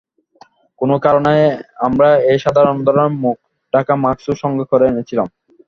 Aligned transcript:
কোন 0.81 0.91
কারণে, 0.97 1.33
আমরা 1.87 2.09
এই 2.31 2.37
সাধারণ 2.45 2.77
ধরণের 2.85 3.13
মুখ 3.23 3.37
ঢাকা 3.73 3.93
মাস্কও, 4.03 4.33
সঙ্গে 4.43 4.65
করে 4.71 4.83
এনেছিলাম। 4.87 5.27